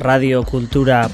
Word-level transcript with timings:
Radio 0.00 0.42
Kultura 0.44 1.08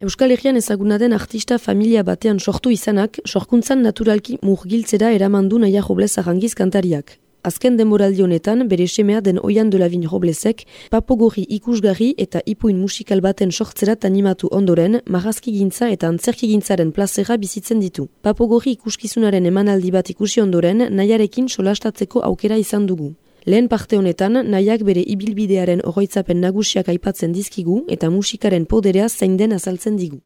Euskal 0.00 0.30
Herrian 0.30 0.56
ezaguna 0.56 0.98
den 0.98 1.12
artista 1.12 1.58
familia 1.58 2.02
batean 2.02 2.40
sortu 2.40 2.70
izanak, 2.70 3.20
sorkuntzan 3.24 3.82
naturalki 3.82 4.36
murgiltzera 4.42 5.12
eramandu 5.16 5.58
naia 5.58 5.80
joblez 5.88 6.18
arrangiz 6.18 6.54
kantariak. 6.54 7.16
Azken 7.42 7.78
denboraldi 7.78 8.20
honetan, 8.20 8.66
bere 8.68 8.86
semea 8.86 9.20
den 9.24 9.38
oian 9.42 9.70
de 9.72 9.78
lavin 9.80 10.02
roblezek, 10.04 10.66
papogorri 10.92 11.46
ikusgarri 11.56 12.10
eta 12.18 12.42
ipuin 12.44 12.76
musikal 12.76 13.22
baten 13.24 13.50
sortzerat 13.50 14.04
animatu 14.04 14.50
ondoren, 14.52 14.98
marazki 15.06 15.54
gintza 15.56 15.88
eta 15.88 16.08
antzerki 16.12 16.50
gintzaren 16.52 16.92
plazera 16.92 17.38
bizitzen 17.40 17.80
ditu. 17.80 18.08
Papogorri 18.20 18.76
ikuskizunaren 18.76 19.48
emanaldi 19.48 19.90
bat 19.90 20.10
ikusi 20.12 20.44
ondoren, 20.44 20.84
nahiarekin 20.90 21.48
solastatzeko 21.48 22.20
aukera 22.28 22.60
izan 22.60 22.86
dugu. 22.86 23.14
Lehen 23.46 23.68
parte 23.68 23.96
honetan, 23.96 24.36
nahiak 24.44 24.84
bere 24.84 25.00
ibilbidearen 25.00 25.80
oroitzapen 25.88 26.44
nagusiak 26.44 26.92
aipatzen 26.92 27.32
dizkigu 27.32 27.86
eta 27.88 28.10
musikaren 28.10 28.66
poderea 28.66 29.08
zein 29.08 29.38
den 29.40 29.56
azaltzen 29.56 29.96
digu. 29.96 30.20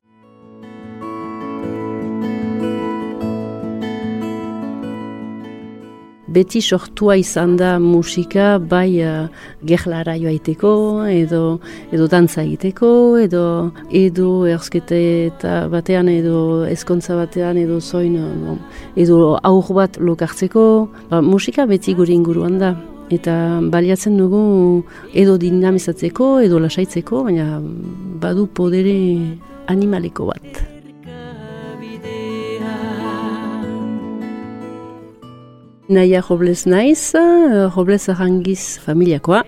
Beti 6.34 6.58
sortua 6.60 7.14
izan 7.20 7.52
da 7.60 7.76
musika 7.78 8.56
bai 8.58 8.98
uh, 9.04 9.28
gerlara 9.62 10.16
joaiteko 10.18 10.72
edo, 11.06 11.60
edo 11.94 12.08
dantza 12.10 12.42
egiteko 12.42 12.90
edo 13.22 13.44
edo 13.94 14.30
erzkete 14.50 14.98
eta 15.28 15.68
batean 15.70 16.10
edo 16.10 16.64
ezkontza 16.66 17.14
batean 17.20 17.60
edo 17.62 17.78
zoin 17.80 18.18
edo 18.96 19.20
aur 19.42 19.72
bat 19.78 20.00
lokartzeko. 20.00 20.66
Ba, 21.12 21.22
musika 21.22 21.68
beti 21.70 21.94
gure 21.94 22.16
inguruan 22.16 22.58
da 22.58 22.74
eta 23.14 23.38
baliatzen 23.70 24.18
dugu 24.18 24.44
edo 25.14 25.38
dinamizatzeko 25.38 26.38
edo 26.48 26.58
lasaitzeko, 26.66 27.26
baina 27.28 27.60
badu 28.22 28.48
podere 28.48 28.96
animaleko 29.70 30.32
bat. 30.32 30.73
Naia 35.88 36.22
Robles 36.22 36.64
naiz, 36.64 37.12
Robles 37.76 38.08
Arrangiz 38.08 38.78
familiakoa, 38.80 39.42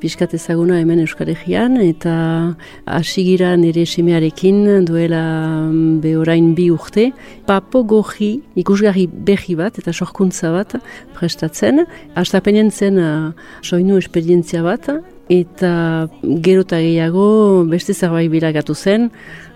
pixkat 0.00 0.34
ezaguna 0.36 0.76
hemen 0.82 1.00
Euskal 1.00 1.30
eta 1.30 2.54
asigira 2.84 3.56
nire 3.56 3.86
semearekin 3.86 4.84
duela 4.84 5.22
mm, 5.70 6.00
behorain 6.02 6.54
bi 6.54 6.70
urte. 6.70 7.12
Papo 7.46 7.84
goji 7.84 8.42
ikusgarri 8.54 9.06
behi 9.06 9.56
bat 9.56 9.78
eta 9.78 9.92
sorkuntza 9.92 10.52
bat 10.52 10.76
prestatzen. 11.14 11.86
Aztapenen 12.14 12.70
zen 12.70 12.98
uh, 12.98 13.32
soinu 13.62 13.96
esperientzia 13.96 14.62
bat 14.62 14.90
eta 15.30 16.08
gero 16.22 16.60
eta 16.66 16.76
gehiago 16.80 17.64
beste 17.64 17.94
zerbait 17.94 18.30
bilagatu 18.30 18.74
zen. 18.74 19.10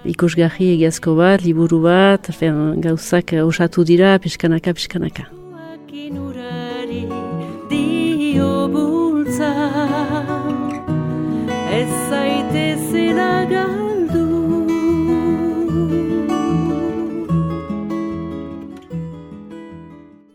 Ikusgarri 0.05 0.73
egiazko 0.79 1.15
bat, 1.15 1.45
liburu 1.45 1.83
bat, 1.83 2.33
gauzak 2.81 3.37
osatu 3.45 3.85
dira, 3.85 4.19
pixkanaka, 4.19 4.73
pixkanaka. 4.73 5.42
Ez 11.81 11.91
zaite 12.09 12.67
zela 12.89 13.45
galdu 13.53 14.25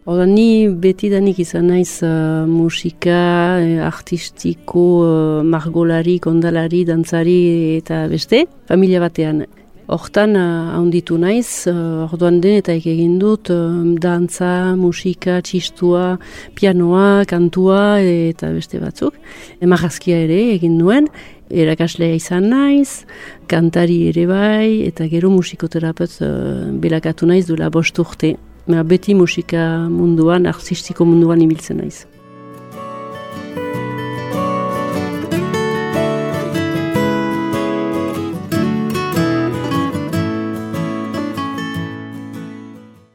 Oda 0.05 0.25
ni 0.25 0.69
betidanik 0.69 1.39
izan 1.41 1.67
naiz 1.73 2.03
uh, 2.05 2.45
musika, 2.45 3.57
eh, 3.59 3.81
artistiko, 3.81 4.85
uh, 5.01 5.43
margolari, 5.43 6.19
kondalari, 6.21 6.85
dantzari 6.85 7.39
eta 7.81 8.05
beste. 8.07 8.45
Familia 8.69 9.01
batean 9.01 9.43
Hortan, 9.87 10.35
uh, 10.35 11.17
naiz, 11.17 11.65
uh, 11.67 12.11
orduan 12.11 12.41
denetak 12.41 12.85
egin 12.85 13.19
dut, 13.19 13.49
uh, 13.49 13.95
dantza, 13.95 14.75
musika, 14.75 15.39
txistua, 15.41 16.17
pianoa, 16.55 17.23
kantua 17.23 18.01
eta 18.01 18.51
beste 18.51 18.79
batzuk. 18.79 19.15
Emarazkia 19.61 20.17
ere 20.25 20.41
egin 20.57 20.77
nuen, 20.77 21.07
erakaslea 21.49 22.19
izan 22.19 22.49
naiz, 22.49 23.05
kantari 23.47 24.09
ere 24.09 24.27
bai, 24.27 24.83
eta 24.89 25.07
gero 25.07 25.31
musikoterapeut 25.31 26.19
uh, 26.19 26.67
belakatu 26.83 27.25
naiz 27.25 27.45
duela 27.47 27.71
bost 27.71 27.97
urte. 28.03 28.35
Beti 28.67 29.15
musika 29.15 29.87
munduan, 29.87 30.51
artistiko 30.51 31.07
munduan 31.07 31.39
ibiltzen 31.39 31.79
naiz. 31.79 32.03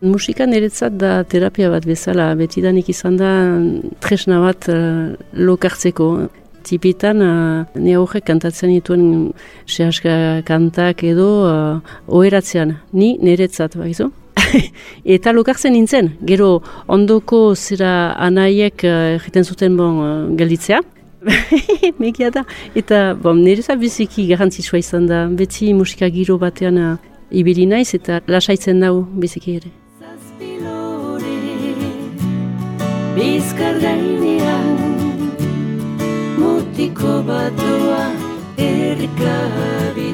Musika 0.02 0.48
niretzat 0.50 0.96
da 0.98 1.22
terapia 1.22 1.68
bat 1.70 1.84
bezala, 1.86 2.32
betidanik 2.34 2.88
izan 2.90 3.14
da 3.20 3.30
tresna 4.02 4.40
bat 4.42 4.66
uh, 4.66 5.12
lokartzeko. 5.38 6.06
Tipitan, 6.66 7.20
uh, 7.22 7.78
ne 7.78 7.94
horrek 7.98 8.24
kantatzen 8.26 8.72
dituen 8.74 9.04
sehaska 9.66 10.42
kantak 10.46 11.04
edo 11.06 11.26
uh, 11.46 11.92
oheratzean, 12.06 12.76
ni 12.92 13.12
niretzat, 13.22 13.76
baizu? 13.78 14.08
eta 15.16 15.34
lokartzen 15.36 15.74
nintzen, 15.76 16.10
gero 16.26 16.48
ondoko 16.90 17.54
zera 17.54 18.16
anaiek 18.26 18.82
uh, 18.82 18.96
egiten 19.20 19.46
zuten 19.46 19.76
bon 19.78 20.00
uh, 20.02 20.16
gelditzea. 20.38 20.80
Megia 22.02 22.32
da, 22.34 22.42
eta 22.74 23.12
bon, 23.22 23.38
niretzat 23.46 23.78
biziki 23.78 24.26
garantzitsua 24.32 24.82
izan 24.82 25.06
da, 25.06 25.28
beti 25.30 25.70
musika 25.78 26.10
giro 26.10 26.40
batean 26.42 26.82
uh, 26.82 26.90
ibili 27.30 27.68
naiz 27.70 27.92
eta 27.94 28.18
lasaitzen 28.26 28.82
dau 28.82 28.96
biziki 29.22 29.56
ere. 29.60 29.72
Bizkar 33.16 33.76
mutiko 36.38 37.14
bat 37.28 37.52
doa 37.60 38.04
erkabidea 38.58 40.12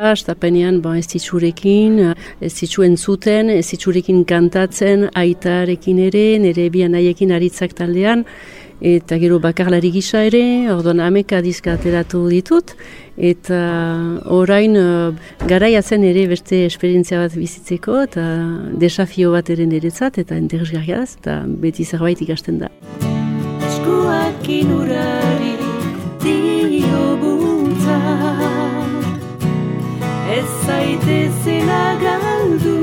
Astapenean 0.00 0.80
ba, 0.80 0.94
ez 0.96 1.04
ditzurekin, 1.12 1.98
ez 2.40 2.54
ditzuen 2.56 2.96
zuten, 2.96 3.50
ez 3.52 3.66
ditzurekin 3.68 4.24
kantatzen, 4.24 5.10
aitarekin 5.12 5.98
ere, 6.06 6.38
nire 6.40 6.70
bian 6.72 6.96
aiekin 6.96 7.34
aritzak 7.36 7.76
taldean, 7.76 8.24
eta 8.80 9.18
gero 9.20 9.38
bakarlari 9.40 9.90
gisa 9.92 10.22
ere, 10.24 10.70
orduan 10.72 11.00
ameka 11.04 11.40
dizka 11.44 11.74
ateratu 11.76 12.22
ditut, 12.32 12.72
eta 13.16 13.60
orain 14.24 14.76
uh, 14.80 15.12
garaiatzen 15.46 16.04
ere 16.08 16.26
beste 16.30 16.64
esperientzia 16.66 17.20
bat 17.20 17.36
bizitzeko, 17.36 18.00
eta 18.08 18.24
desafio 18.80 19.34
bat 19.36 19.50
ere 19.52 19.68
niretzat, 19.68 20.18
eta 20.24 20.40
interesgarriaz, 20.40 21.16
eta 21.20 21.42
beti 21.46 21.84
zerbait 21.84 22.20
ikasten 22.24 22.62
da. 22.64 22.72
Eskuak 23.68 24.48
inurari 24.48 25.56
dio 26.24 27.04
buntza, 27.20 28.00
ez 30.40 30.48
zaite 30.64 31.22
zela 31.44 32.79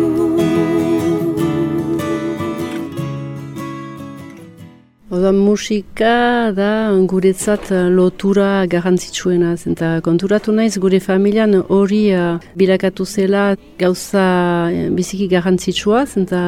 Oda 5.07 5.31
musika 5.31 6.51
da 6.51 6.91
guretzat 7.07 7.69
eh, 7.72 7.85
lotura 7.88 8.66
garrantzitsuena 8.68 9.53
eta 9.72 9.91
konturatu 10.03 10.51
naiz 10.51 10.73
gure 10.84 11.00
familian 11.00 11.53
hori 11.69 12.01
uh, 12.12 12.41
bilakatu 12.59 13.06
zela 13.06 13.56
gauza 13.79 14.25
uh, 14.67 14.90
biziki 14.91 15.29
garrantzitsua 15.31 16.03
eta 16.23 16.41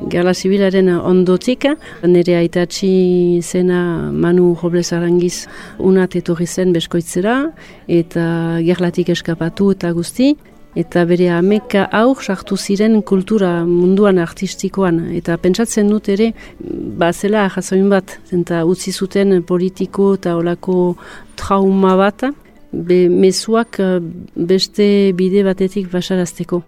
Gala 0.00 0.32
zibilaren 0.32 0.88
ondotik, 0.88 1.66
nire 2.08 2.38
aitatxi 2.38 3.42
zena 3.44 4.10
Manu 4.10 4.54
Robles 4.62 4.94
Arangiz 4.96 5.46
unat 5.76 6.16
etorri 6.16 6.46
zen 6.46 6.72
beskoitzera 6.72 7.34
eta 7.84 8.24
gerlatik 8.64 9.12
eskapatu 9.12 9.74
eta 9.74 9.92
guzti 9.92 10.30
eta 10.76 11.04
bere 11.04 11.28
ameka 11.34 11.84
aur 11.92 12.22
sartu 12.22 12.56
ziren 12.56 13.00
kultura 13.02 13.64
munduan 13.66 14.18
artistikoan 14.18 15.00
eta 15.18 15.36
pentsatzen 15.36 15.88
dut 15.90 16.08
ere 16.08 16.32
bazela 17.02 17.48
jasoin 17.56 17.88
bat 17.90 18.18
eta 18.30 18.64
utzi 18.64 18.92
zuten 18.92 19.42
politiko 19.42 20.14
eta 20.14 20.36
olako 20.36 20.94
trauma 21.36 21.96
bat 21.96 22.30
be 22.72 23.08
mezuak 23.08 23.80
eh, 23.80 23.98
beste 24.36 25.12
bide 25.16 25.42
batetik 25.44 25.90
basarazteko. 25.90 26.62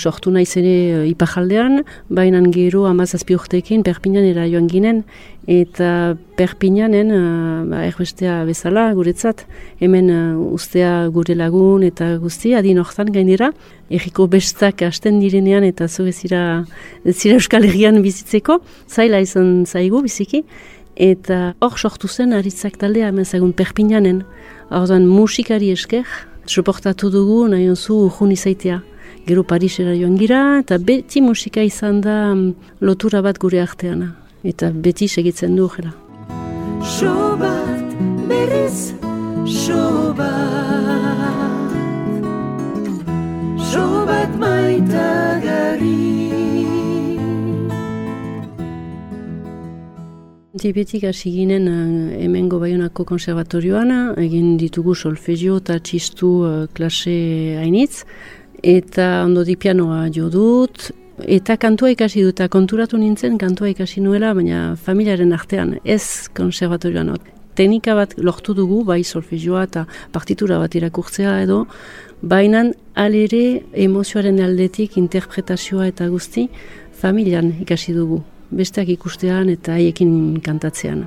Sortu 0.00 0.32
naiz 0.32 0.56
ere 0.56 0.74
uh, 0.96 1.02
ipajaldean, 1.08 1.82
baina 2.08 2.40
gero 2.54 2.86
amazazpi 2.88 3.36
urtekin 3.36 3.84
Perpinan 3.84 4.24
era 4.24 4.46
joan 4.48 4.66
ginen, 4.68 5.02
eta 5.46 6.16
Perpinanen, 6.38 7.12
uh, 7.12 7.64
ba, 7.68 7.82
erbestea 7.88 8.40
bezala, 8.48 8.88
guretzat, 8.96 9.44
hemen 9.80 10.10
uh, 10.10 10.54
ustea 10.56 11.08
gure 11.12 11.36
lagun 11.36 11.84
eta 11.86 12.16
guzti, 12.22 12.54
adin 12.56 12.80
hortan 12.80 13.12
gainera, 13.12 13.52
erriko 13.90 14.26
bestak 14.30 14.82
hasten 14.86 15.20
direnean 15.20 15.66
eta 15.68 15.88
zu 15.88 16.08
ezira, 16.08 16.64
ezira 17.04 17.36
Euskal 17.38 17.68
Herrian 17.68 18.00
bizitzeko, 18.02 18.60
zaila 18.88 19.20
izan 19.20 19.66
zaigu 19.66 20.02
biziki, 20.06 20.44
eta 20.96 21.54
hor 21.60 21.78
sortu 21.78 22.08
zen 22.08 22.32
aritzak 22.36 22.80
taldea, 22.80 23.12
hemen 23.12 23.28
zagun 23.28 23.52
Perpinanen, 23.52 24.24
hor 24.70 24.98
musikari 25.04 25.70
esker, 25.76 26.06
soportatu 26.46 27.10
dugu 27.10 27.44
nahi 27.48 27.68
onzu 27.70 28.08
jun 28.16 28.32
izaitea 28.34 28.80
gero 29.26 29.44
Parisera 29.44 29.94
joan 29.94 30.16
gira, 30.18 30.58
eta 30.60 30.78
beti 30.78 31.20
musika 31.20 31.62
izan 31.62 32.00
da 32.00 32.34
mm, 32.34 32.54
lotura 32.80 33.22
bat 33.22 33.38
gure 33.38 33.60
arteana. 33.62 34.14
Eta 34.44 34.70
beti 34.72 35.08
segitzen 35.08 35.56
du 35.56 35.68
jela. 35.68 35.92
So 36.80 37.36
bat, 37.36 37.96
berriz, 38.28 38.94
so 39.44 40.14
bat, 40.16 41.74
so 43.70 43.84
bat 44.08 44.38
maitagari. 44.40 45.98
Tipetik 50.60 51.04
hasi 51.08 51.30
ginen 51.32 51.68
uh, 51.68 52.16
hemengo 52.20 52.58
baionako 52.60 53.04
konservatorioan, 53.08 53.92
egin 54.20 54.56
ditugu 54.60 54.94
solfegio 54.94 55.56
eta 55.60 55.78
txistu 55.80 56.32
uh, 56.44 56.66
klase 56.76 57.14
hainitz, 57.60 58.04
eta 58.62 59.24
ondo 59.24 59.44
di 59.44 59.56
pianoa 59.56 60.08
jo 60.14 60.28
dut, 60.30 60.90
eta 61.26 61.56
kantua 61.56 61.90
ikasi 61.92 62.22
dut, 62.24 62.40
konturatu 62.50 62.98
nintzen 62.98 63.38
kantua 63.38 63.70
ikasi 63.72 64.00
nuela, 64.00 64.34
baina 64.34 64.76
familiaren 64.76 65.32
artean, 65.32 65.78
ez 65.84 66.28
konservatorioan. 66.36 67.16
Teknika 67.54 67.94
bat 67.98 68.14
lortu 68.16 68.54
dugu, 68.54 68.84
bai 68.84 69.02
solfegioa 69.04 69.64
eta 69.66 69.86
partitura 70.12 70.58
bat 70.62 70.74
irakurtzea 70.74 71.40
edo, 71.42 71.64
baina 72.22 72.64
alere 72.94 73.62
emozioaren 73.72 74.40
aldetik 74.44 74.96
interpretazioa 75.00 75.88
eta 75.90 76.08
guzti 76.08 76.48
familian 77.00 77.52
ikasi 77.60 77.96
dugu. 77.96 78.22
Besteak 78.50 78.88
ikustean 78.96 79.48
eta 79.48 79.76
haiekin 79.78 80.40
kantatzean. 80.42 81.06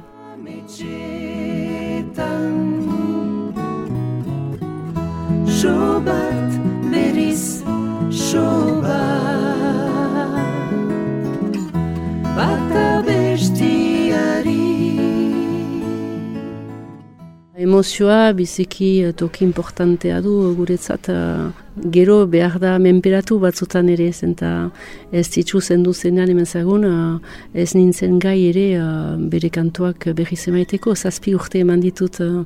Emozioa 17.74 18.34
biziki 18.38 19.14
toki 19.18 19.42
importantea 19.48 20.20
du 20.22 20.54
guretzat 20.54 21.08
uh, 21.10 21.48
gero 21.76 22.26
behar 22.28 22.60
da 22.60 22.78
menperatu 22.78 23.40
batzutan 23.42 23.90
ere 23.90 24.12
zenta 24.14 24.70
ez 25.12 25.26
ditzu 25.34 25.62
zendu 25.62 25.94
zenean 25.94 26.30
hemen 26.30 26.46
zagun 26.46 26.86
uh, 26.86 27.20
ez 27.54 27.74
nintzen 27.74 28.20
gai 28.20 28.38
ere 28.50 28.66
uh, 28.78 29.16
bere 29.18 29.50
kantuak 29.50 30.08
berriz 30.16 30.48
emaiteko. 30.48 30.96
Zazpi 30.96 31.34
urte 31.34 31.60
eman 31.60 31.82
ditut 31.82 32.20
uh, 32.22 32.44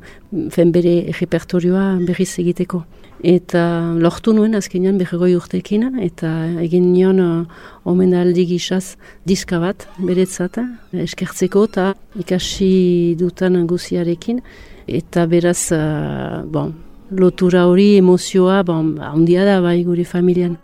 fen 0.52 0.72
bere 0.72 1.12
repertorioa 1.20 1.98
berriz 2.08 2.38
egiteko. 2.40 2.84
Eta 3.26 3.62
lortu 3.98 4.32
nuen 4.34 4.56
azkenean 4.56 5.00
berregoi 5.02 5.34
urtekin 5.36 6.00
eta 6.00 6.32
egin 6.64 6.92
nion 6.94 7.20
uh, 7.20 7.62
omen 7.84 8.14
aldi 8.16 8.46
gisaz 8.54 8.96
diska 9.26 9.60
bat 9.60 9.90
beretzat 9.98 10.62
eskertzeko 10.94 11.68
eta 11.68 11.94
ikasi 12.16 13.16
dutan 13.20 13.60
guziarekin. 13.68 14.42
Eta 14.88 15.26
beraz 15.28 15.74
bon, 16.48 16.72
lotura 17.12 17.68
hori 17.68 17.96
emozioa 17.98 18.64
bon, 18.64 18.98
handia 19.00 19.46
da 19.46 19.62
bai 19.62 19.84
gure 19.84 20.04
familian. 20.06 20.58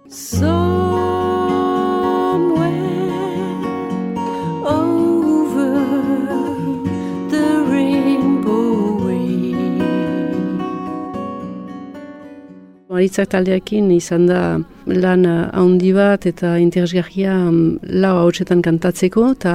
Maritzak 12.94 13.32
taldeakin 13.34 13.90
izan 13.92 14.28
da 14.30 14.42
lan 14.86 15.26
handi 15.28 15.90
bat 15.96 16.28
eta 16.30 16.54
interesgarria 16.62 17.34
mm, 17.50 17.96
lau 18.04 18.14
hautsetan 18.22 18.62
kantatzeko 18.62 19.32
eta 19.34 19.54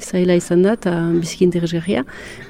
zaila 0.00 0.36
izan 0.38 0.62
da 0.62 0.76
eta 0.78 0.92
biziki 1.16 1.44
interesgarria. 1.44 2.04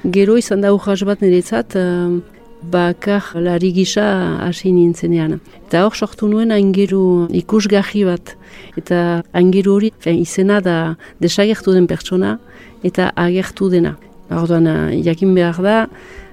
Gero 0.05 0.37
izan 0.37 0.61
da 0.61 0.71
urras 0.75 1.01
bat 1.09 1.25
niretzat 1.25 1.75
uh, 1.75 2.21
bakar 2.61 3.33
lari 3.35 3.71
gisa 3.73 4.05
hasi 4.43 4.71
nintzenean. 4.71 5.39
Eta 5.67 5.85
hor 5.85 5.95
sortu 5.95 6.27
nuen 6.27 6.51
aingeru 6.51 7.27
ikusgarri 7.31 8.03
bat 8.07 8.35
eta 8.79 9.23
aingeru 9.33 9.75
hori 9.77 9.91
izena 10.05 10.59
da 10.61 10.95
desagertu 11.21 11.73
den 11.73 11.87
pertsona 11.87 12.37
eta 12.83 13.11
agertu 13.15 13.69
dena. 13.69 13.95
Orduan, 14.29 14.67
jakin 15.01 15.33
behar 15.33 15.57
da, 15.63 15.77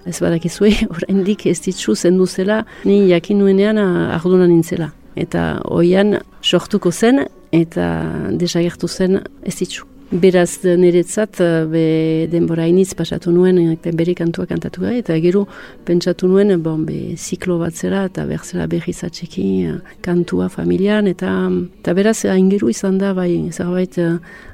ez 0.04 0.18
badakizue, 0.20 0.72
oraindik 0.94 1.46
ez 1.46 1.58
ditzu 1.64 1.96
zendu 1.96 2.26
zela, 2.26 2.64
ni 2.84 3.06
jakin 3.08 3.40
nuenean 3.40 3.80
ardunan 3.80 4.50
nintzela. 4.52 4.92
Eta 5.16 5.62
hoian 5.64 6.18
sortuko 6.42 6.92
zen 6.92 7.24
eta 7.52 7.88
desagertu 8.36 8.88
zen 8.88 9.22
ez 9.42 9.56
ditzu. 9.56 9.95
Beraz 10.06 10.62
niretzat 10.62 11.40
be 11.66 12.28
denbora 12.30 12.68
iniz 12.70 12.92
pasatu 12.94 13.32
nuen 13.34 13.58
eta 13.72 13.90
bere 13.90 14.12
kantua 14.14 14.46
kantatu 14.46 14.84
gai, 14.84 15.00
eta 15.00 15.16
gero 15.18 15.48
pentsatu 15.84 16.28
nuen 16.30 16.62
bon, 16.62 16.84
be, 16.86 17.16
ziklo 17.16 17.58
bat 17.58 17.74
zera 17.74 18.04
eta 18.06 18.22
berzela 18.24 18.68
berriz 18.70 19.02
atxeki 19.02 19.66
kantua 20.06 20.46
familian 20.48 21.10
eta, 21.10 21.50
eta 21.82 21.96
beraz 21.98 22.24
aingeru 22.24 22.70
izan 22.70 22.98
da 23.02 23.12
bai 23.18 23.50
zerbait 23.50 23.98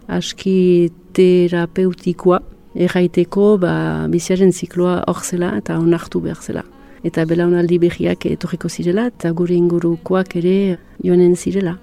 aski 0.09 0.89
terapeutikoa 1.13 2.41
erraiteko 2.73 3.59
ba, 3.61 4.09
biziaren 4.09 4.57
zikloa 4.57 5.03
hor 5.07 5.21
zela 5.21 5.53
eta 5.59 5.77
onartu 5.77 6.25
behar 6.25 6.41
zela. 6.41 6.65
Eta 7.05 7.27
belaunaldi 7.29 7.77
behiak 7.79 8.25
etorriko 8.25 8.73
zirela 8.73 9.11
eta 9.13 9.37
gure 9.37 9.53
ingurukoak 9.53 10.37
ere 10.41 10.79
joanen 11.05 11.37
zirela. 11.37 11.77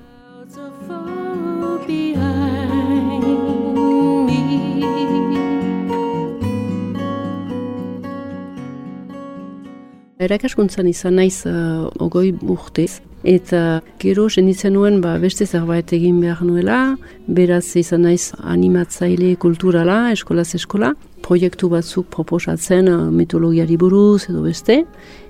Erakaskuntzan 10.19 10.88
izan 10.90 11.16
naiz 11.16 11.45
uh, 11.47 11.85
ogoi 12.04 12.33
urtez, 12.44 12.97
eta 13.23 13.80
gero 14.02 14.26
senditzen 14.28 14.73
nuen 14.76 14.97
ba, 14.99 15.14
beste 15.21 15.45
zerbait 15.47 15.94
egin 15.95 16.18
behar 16.19 16.42
nuela, 16.44 16.80
beraz 17.23 17.64
izan 17.80 18.04
naiz 18.04 18.33
animatzaile 18.44 19.30
kulturala, 19.40 20.09
eskolaz 20.11 20.49
eskola, 20.59 20.90
proiektu 21.23 21.69
batzuk 21.71 22.09
proposatzen 22.11 22.92
uh, 22.92 22.97
mitologiari 23.16 23.78
buruz 23.80 24.26
edo 24.28 24.44
beste, 24.44 24.81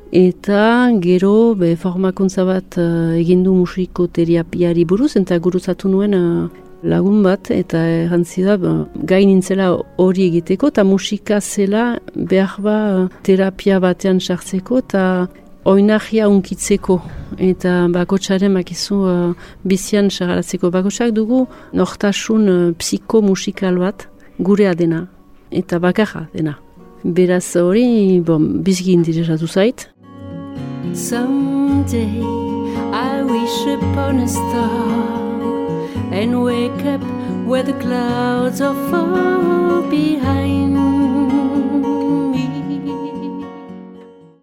eta 0.10 0.63
gero 1.05 1.36
be, 1.60 1.75
formakuntza 1.77 2.48
bat 2.50 2.79
uh, 2.81 3.13
egindu 3.19 3.53
musikoterapiari 3.60 4.89
buruz, 4.89 5.12
eta 5.22 5.38
guruzatu 5.38 5.93
nuen 5.93 6.17
uh, 6.17 6.65
lagun 6.83 7.24
bat 7.24 7.51
eta 7.51 7.81
errantzi 8.05 8.43
da 8.43 8.57
ba, 8.57 8.88
gain 8.95 9.27
nintzela 9.27 9.71
hori 9.98 10.27
egiteko 10.29 10.69
eta 10.71 10.83
musika 10.83 11.39
zela 11.41 12.00
behar 12.15 12.55
ba 12.63 12.77
terapia 13.24 13.79
batean 13.79 14.19
sartzeko 14.19 14.79
eta 14.83 15.03
oinahia 15.65 16.29
unkitzeko 16.29 17.00
eta 17.38 17.88
bakotxaren 17.91 18.53
bakizu 18.53 18.95
uh, 18.95 19.33
bizian 19.65 20.09
sagaratzeko 20.09 20.71
bakotxak 20.71 21.12
dugu 21.12 21.45
nortasun 21.74 22.50
uh, 22.50 22.71
psikomusikal 22.79 23.79
bat 23.79 24.07
gurea 24.39 24.74
dena 24.74 25.07
eta 25.51 25.79
bakarra 25.79 26.27
dena. 26.33 26.57
Beraz 27.03 27.55
hori 27.55 28.19
bon, 28.19 28.63
biziki 28.63 28.91
interesatu 28.91 29.48
zait. 29.48 29.89
Someday 30.93 32.21
I 32.91 33.24
wish 33.24 33.67
upon 33.67 34.19
a 34.19 34.27
star 34.27 35.28
and 36.21 36.43
wake 36.43 36.85
up 36.85 37.01
where 37.47 37.63
the 37.63 37.73
clouds 37.79 38.59
are 38.59 38.75
far 38.91 39.81
behind 39.89 40.73
me. 40.73 40.89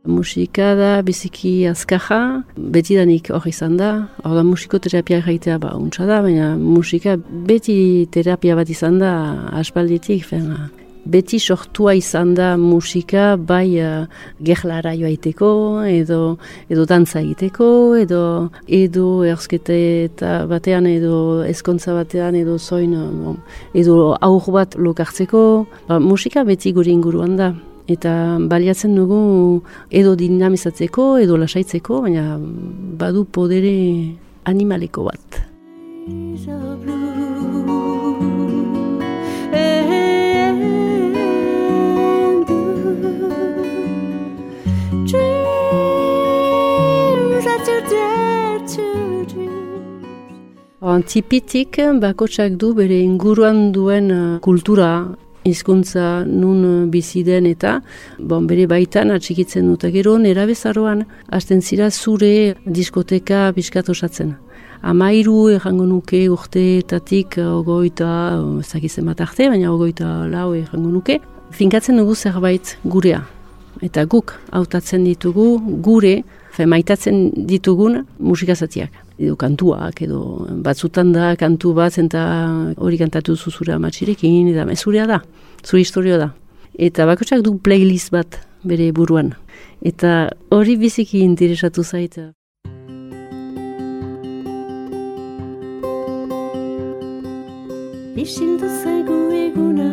Musika 0.06 0.74
da 0.74 1.02
biziki 1.02 1.66
azkaja, 1.68 2.42
betidanik 2.56 3.28
hori 3.28 3.52
izan 3.52 3.76
da, 3.76 3.90
hor 4.24 4.38
da 4.38 4.42
musikoterapia 4.46 5.20
gaitea 5.26 5.58
ba 5.58 5.74
untsa 5.76 6.06
da, 6.08 6.22
baina 6.24 6.54
musika 6.56 7.18
beti 7.50 8.06
terapia 8.10 8.56
bat 8.56 8.70
izan 8.72 8.98
da 9.02 9.12
aspalditik, 9.60 10.24
fena. 10.24 10.70
Beti 11.06 11.38
sortua 11.38 11.94
izan 11.94 12.34
da 12.34 12.56
musika 12.56 13.36
bai 13.36 13.78
uh, 13.80 14.06
gerlara 14.42 14.92
joaiteko 14.98 15.50
edo 15.88 16.36
edo 16.68 16.86
dantza 16.86 17.20
egiteko 17.20 17.68
edo 18.00 18.22
edo 18.66 19.06
erzkete 19.24 19.78
eta 20.08 20.32
batean 20.50 20.86
edo 20.90 21.44
ezkontza 21.46 21.94
batean 21.94 22.34
edo 22.34 22.58
zoin 22.58 22.94
edo 23.74 24.16
aur 24.20 24.50
bat 24.52 24.76
lokartzeko. 24.76 25.66
Ba, 25.88 25.98
musika 26.00 26.44
beti 26.44 26.72
guri 26.72 26.92
inguruan 26.92 27.36
da. 27.36 27.54
Eta 27.86 28.38
baliatzen 28.50 28.96
dugu 28.98 29.62
edo 29.94 30.16
dinamizatzeko 30.18 31.18
edo 31.22 31.36
lasaitzeko 31.38 32.00
baina 32.02 32.34
badu 32.98 33.22
podere 33.24 33.76
animaleko 34.50 35.06
bat 35.06 35.42
Tipitik 50.86 51.80
bakotsak 51.98 52.52
du 52.54 52.68
bere 52.72 53.00
inguruan 53.02 53.72
duen 53.74 54.10
uh, 54.14 54.38
kultura, 54.38 55.16
hizkuntza 55.42 56.22
nun 56.24 56.60
uh, 56.62 56.86
bizi 56.86 57.24
den 57.26 57.48
eta 57.50 57.80
bon, 58.20 58.46
bere 58.46 58.68
baitan 58.70 59.10
atxikitzen 59.10 59.66
dut 59.66 59.82
gero 59.90 60.12
nera 60.22 60.44
bezaroan 60.46 61.02
hasten 61.26 61.60
zira 61.60 61.90
zure 61.90 62.54
diskoteka 62.64 63.50
biskat 63.56 63.90
osatzen. 63.90 64.36
Amairu 64.82 65.48
errango 65.56 65.88
nuke 65.90 66.20
urteetatik 66.30 67.40
ogoita, 67.42 68.38
zakizen 68.62 69.10
bat 69.10 69.24
arte, 69.26 69.48
baina 69.50 69.72
ogoita 69.74 70.28
lau 70.30 70.52
errango 70.54 70.92
nuke. 70.92 71.18
Finkatzen 71.50 71.98
dugu 71.98 72.14
zerbait 72.14 72.76
gurea. 72.84 73.24
Eta 73.82 74.06
guk 74.06 74.36
hautatzen 74.52 75.02
ditugu 75.02 75.48
gure, 75.82 76.20
fe 76.54 76.68
maitatzen 76.70 77.32
ditugun 77.50 78.04
musikazatiak 78.22 79.05
edo 79.18 79.36
kantuak, 79.36 80.02
edo 80.04 80.46
batzutan 80.64 81.12
da 81.12 81.34
kantu 81.40 81.72
bat 81.76 81.96
eta 81.98 82.22
hori 82.76 82.98
kantatu 83.00 83.36
zuzura 83.36 83.78
matxirekin, 83.80 84.52
eta 84.52 84.66
mezurea 84.68 85.06
da, 85.08 85.22
zure 85.64 85.80
historio 85.80 86.18
da. 86.20 86.32
Eta 86.76 87.06
bakotsak 87.08 87.40
du 87.42 87.56
playlist 87.58 88.12
bat 88.12 88.40
bere 88.64 88.90
buruan. 88.92 89.32
Eta 89.80 90.28
hori 90.52 90.76
biziki 90.76 91.22
interesatu 91.24 91.84
zaita. 91.84 92.32
Isildu 98.16 98.68
zaigu 98.82 99.16
eguna, 99.36 99.90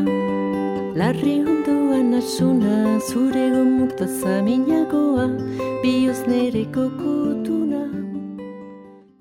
larri 0.99 1.37
ondoan 1.43 2.13
asuna, 2.19 2.99
zure 3.11 3.49
gomukta 3.53 4.07
zaminagoa, 4.07 5.27
bioz 5.83 6.21
nere 6.27 6.65
kokutuna. 6.73 7.42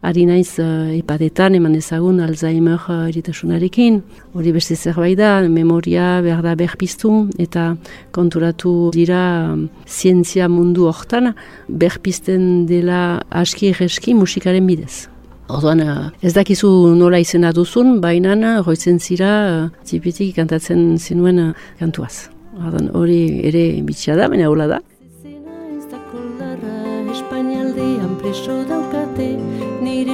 Ari 0.03 0.25
naiz 0.27 0.59
uh, 0.59 0.91
ipadetan 0.97 1.55
eman 1.55 1.77
ezagun 1.79 2.17
Alzheimer 2.25 2.89
uh, 2.91 3.05
eritasunarekin. 3.07 4.01
Hori 4.35 4.51
beste 4.51 4.75
zerbait 4.75 5.15
da, 5.15 5.37
memoria 5.47 6.17
behar 6.25 6.43
da 6.43 6.57
berpiztu 6.59 7.29
eta 7.39 7.77
konturatu 8.11 8.91
dira 8.91 9.53
um, 9.53 9.69
zientzia 9.87 10.49
mundu 10.51 10.89
hortan 10.91 11.31
berpizten 11.69 12.67
dela 12.67 13.23
aski 13.31 13.71
egeski 13.71 14.17
musikaren 14.19 14.67
bidez. 14.67 15.07
Orduan, 15.47 15.85
ez 16.19 16.35
dakizu 16.35 16.69
nola 16.99 17.21
izena 17.23 17.53
duzun, 17.55 18.01
baina 18.03 18.35
roitzen 18.67 18.99
zira 18.99 19.71
zipitik 19.87 20.35
kantatzen 20.35 20.99
zinuen 20.99 21.39
uh, 21.39 21.53
kantuaz. 21.79 22.27
Orduan, 22.59 22.91
hori 22.91 23.21
ere 23.47 23.69
bitxia 23.87 24.19
da, 24.19 24.27
baina 24.27 24.51
hola 24.51 24.67
da. 24.67 24.81
Espainialdean 27.13 28.17
preso 28.19 28.65
daukate, 28.67 29.37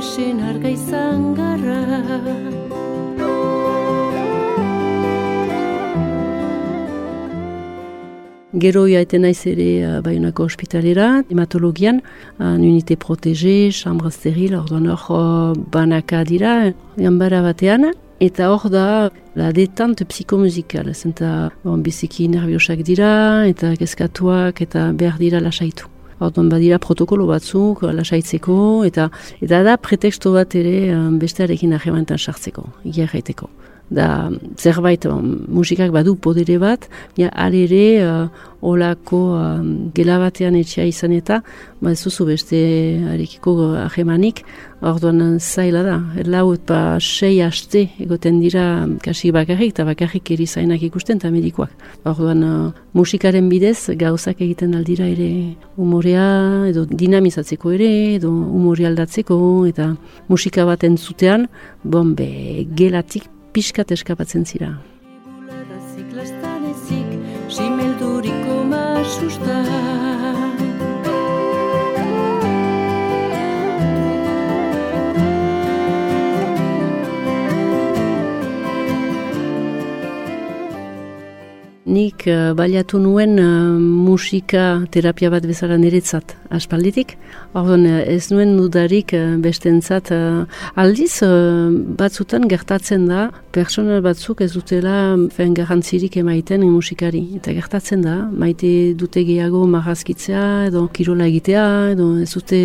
nire 0.09 0.17
senarga 0.17 0.69
izan 0.69 1.35
garra. 1.35 1.81
Gero 8.55 8.87
jaiten 8.89 9.23
naiz 9.23 9.47
ere 9.47 9.85
uh, 9.85 10.01
Bayonako 10.03 10.45
ospitalera, 10.45 11.23
hematologian, 11.31 12.01
uh, 12.41 12.55
unite 12.57 12.97
protege, 12.97 13.71
chambre 13.73 14.11
steril, 14.11 14.57
orduan 14.57 14.87
hor 14.87 15.05
uh, 15.11 15.55
banaka 15.73 16.25
dira, 16.25 16.73
gambara 16.97 17.43
batean, 17.43 17.93
eta 18.21 18.49
hor 18.51 18.71
da 18.71 19.11
la 19.37 19.53
detante 19.53 20.05
psikomusikal, 20.05 20.91
zenta 20.95 21.51
bon, 21.63 21.83
biziki 21.83 22.29
nerviosak 22.29 22.83
dira, 22.83 23.47
eta 23.47 23.75
eta 23.77 24.93
behar 24.93 25.19
dira 25.19 25.41
lasaitu. 25.41 25.98
Orduan 26.19 26.49
badira 26.51 26.81
protokolo 26.83 27.29
batzuk, 27.29 27.85
lasaitzeko, 27.95 28.59
eta 28.89 29.09
eta 29.45 29.63
da 29.67 29.77
pretexto 29.79 30.35
bat 30.35 30.55
ere 30.59 30.91
um, 30.97 31.19
bestearekin 31.23 31.77
ahemanetan 31.79 32.19
sartzeko, 32.19 32.67
igerraiteko 32.85 33.51
da 33.91 34.31
zerbait 34.57 35.05
musikak 35.49 35.93
badu 35.93 36.17
podere 36.17 36.59
bat, 36.59 36.89
ja 37.17 37.31
ere 37.49 38.05
uh, 38.05 38.29
olako 38.61 39.19
uh, 39.39 39.63
gela 39.95 40.19
batean 40.19 40.57
etxea 40.59 40.85
izan 40.85 41.13
eta 41.13 41.43
ba 41.81 41.93
ez 41.93 42.03
duzu 42.03 42.27
beste 42.27 42.59
arekiko 43.13 43.75
ahemanik, 43.85 44.43
orduan 44.83 45.39
zaila 45.39 45.83
da, 45.83 45.97
lau 46.27 46.53
eta 46.55 46.99
sei 47.01 47.41
aste 47.43 47.89
egoten 47.99 48.41
dira 48.41 48.87
kasi 49.03 49.31
bakarrik 49.33 49.73
eta 49.73 49.85
bakarrik 49.85 50.31
eri 50.31 50.47
zainak 50.47 50.83
ikusten 50.83 51.19
eta 51.19 51.31
medikoak. 51.31 51.71
Orduan 52.05 52.43
uh, 52.45 52.73
musikaren 52.93 53.49
bidez 53.49 53.95
gauzak 53.97 54.43
egiten 54.43 54.75
aldira 54.75 55.07
ere 55.07 55.55
umorea 55.77 56.67
edo 56.69 56.85
dinamizatzeko 56.85 57.73
ere 57.79 57.91
edo 58.19 58.31
umore 58.31 58.87
aldatzeko 58.91 59.41
eta 59.71 59.95
musika 60.29 60.67
bat 60.67 60.85
entzutean, 60.85 61.49
bombe 61.85 62.67
gelatik 62.77 63.38
pixkat 63.53 63.93
eskapatzen 63.97 64.45
zira. 64.47 64.75
Simelduriko 67.49 68.63
nik 81.89 82.27
uh, 82.29 82.53
baliatu 82.55 83.01
nuen 83.01 83.39
uh, 83.41 83.79
musika 83.81 84.85
terapia 84.93 85.31
bat 85.33 85.45
bezala 85.49 85.79
niretzat 85.81 86.35
aspalditik. 86.55 87.17
Orduan 87.57 87.87
uh, 87.89 88.01
ez 88.05 88.29
nuen 88.31 88.55
nudarik 88.57 89.15
uh, 89.17 89.37
bestentzat 89.41 90.13
uh, 90.13 90.45
aldiz 90.77 91.23
uh, 91.25 91.73
batzutan 91.99 92.47
gertatzen 92.51 93.09
da 93.09 93.29
personal 93.57 94.03
batzuk 94.05 94.43
ez 94.45 94.53
dutela 94.53 95.17
fen 95.35 95.55
garantzirik 95.57 96.19
emaiten 96.21 96.67
musikari. 96.69 97.25
Eta 97.41 97.55
gertatzen 97.57 98.05
da, 98.05 98.17
maite 98.29 98.95
dute 98.99 99.25
gehiago 99.25 99.65
marrazkitzea 99.67 100.45
edo 100.69 100.87
kirola 100.93 101.29
egitea 101.33 101.67
edo 101.95 102.11
ez 102.23 102.31
dute 102.35 102.61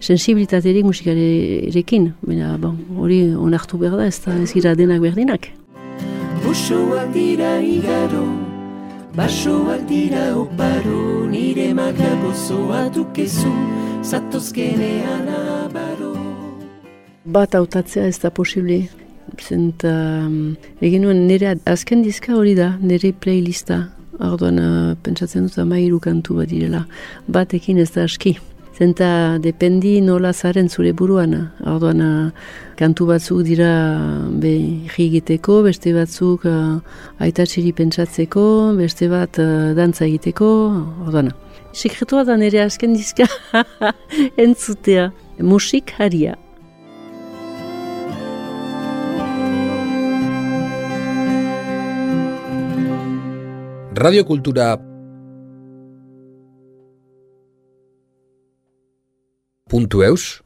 sensibilitaterik 0.00 0.88
musikarekin. 0.88 2.12
Baina 2.24 2.56
bon, 2.62 2.78
hori 2.96 3.24
onartu 3.36 3.80
behar 3.82 4.00
da 4.00 4.08
ez 4.08 4.18
da 4.24 4.38
ez 4.40 4.52
gira 4.52 4.74
denak 4.78 5.04
berdinak. 5.04 5.52
Busuak 6.42 7.12
dira 7.14 7.60
igaro 7.62 8.41
Basoak 9.12 9.88
dira 9.88 10.32
oparo, 10.40 11.28
nire 11.28 11.74
magra 11.74 12.14
gozoa 12.22 12.86
dukezu, 12.94 13.52
zatozkenean 14.00 15.28
abaro. 15.28 16.14
Bat 17.24 17.54
autatzea 17.60 18.06
ez 18.08 18.16
da 18.22 18.30
posible. 18.30 18.78
Zenta, 19.36 19.92
um, 20.24 20.56
egin 20.80 21.04
nuen 21.04 21.26
nire 21.28 21.58
azken 21.68 22.00
dizka 22.06 22.32
hori 22.38 22.54
da, 22.56 22.70
nire 22.80 23.12
playlista. 23.12 23.82
Arduan, 24.16 24.62
uh, 24.64 24.94
pentsatzen 25.04 25.44
dut 25.44 25.60
amairu 25.60 26.00
kantu 26.00 26.38
bat 26.40 26.48
direla. 26.48 26.86
Batekin 27.28 27.84
ez 27.84 27.90
da 27.92 28.08
aski. 28.08 28.38
Zenta 28.82 29.38
dependi 29.38 30.00
nola 30.02 30.32
zaren 30.32 30.66
zure 30.68 30.90
buruan. 30.98 31.36
Orduan, 31.70 32.00
kantu 32.74 33.06
batzuk 33.12 33.44
dira 33.46 33.68
be 34.42 34.50
egiteko, 35.04 35.60
beste 35.62 35.92
batzuk 35.94 36.48
uh, 36.50 36.80
aitatxiri 37.22 37.70
pentsatzeko, 37.78 38.44
beste 38.80 39.06
bat 39.12 39.38
uh, 39.38 39.70
dantza 39.78 40.02
egiteko. 40.08 40.50
Orduan, 41.06 41.30
sekretua 41.70 42.26
da 42.26 42.34
nire 42.34 42.64
asken 42.66 42.98
dizka 42.98 43.30
entzutea. 44.48 45.12
Musik 45.38 45.94
haria. 46.00 46.34
Radio 53.94 54.26
Kultura 54.26 54.72
www.eus 59.72 60.42